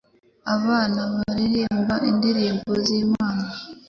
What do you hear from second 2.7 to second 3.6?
z'Imana.